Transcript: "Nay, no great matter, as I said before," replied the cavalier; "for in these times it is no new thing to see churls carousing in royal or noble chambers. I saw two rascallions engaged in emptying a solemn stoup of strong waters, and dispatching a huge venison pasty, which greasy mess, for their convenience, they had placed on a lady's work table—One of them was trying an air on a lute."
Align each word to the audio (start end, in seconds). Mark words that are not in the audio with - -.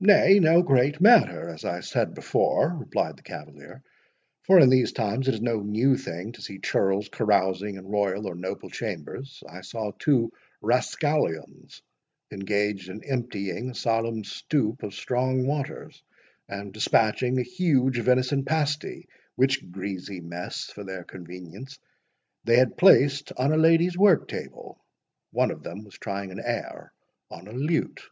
"Nay, 0.00 0.38
no 0.38 0.60
great 0.62 1.00
matter, 1.00 1.48
as 1.48 1.64
I 1.64 1.80
said 1.80 2.12
before," 2.12 2.76
replied 2.78 3.16
the 3.16 3.22
cavalier; 3.22 3.82
"for 4.42 4.60
in 4.60 4.68
these 4.68 4.92
times 4.92 5.28
it 5.28 5.34
is 5.34 5.40
no 5.40 5.60
new 5.62 5.96
thing 5.96 6.32
to 6.32 6.42
see 6.42 6.58
churls 6.58 7.08
carousing 7.08 7.76
in 7.76 7.86
royal 7.88 8.26
or 8.28 8.34
noble 8.34 8.68
chambers. 8.68 9.42
I 9.48 9.62
saw 9.62 9.92
two 9.98 10.30
rascallions 10.62 11.80
engaged 12.30 12.90
in 12.90 13.02
emptying 13.02 13.70
a 13.70 13.74
solemn 13.74 14.24
stoup 14.24 14.82
of 14.82 14.92
strong 14.92 15.46
waters, 15.46 16.02
and 16.46 16.70
dispatching 16.70 17.38
a 17.38 17.42
huge 17.42 17.98
venison 18.00 18.44
pasty, 18.44 19.08
which 19.36 19.70
greasy 19.70 20.20
mess, 20.20 20.66
for 20.66 20.84
their 20.84 21.02
convenience, 21.04 21.78
they 22.44 22.58
had 22.58 22.76
placed 22.76 23.32
on 23.38 23.54
a 23.54 23.56
lady's 23.56 23.96
work 23.96 24.28
table—One 24.28 25.50
of 25.50 25.62
them 25.62 25.82
was 25.84 25.94
trying 25.96 26.30
an 26.30 26.42
air 26.44 26.92
on 27.30 27.48
a 27.48 27.52
lute." 27.52 28.02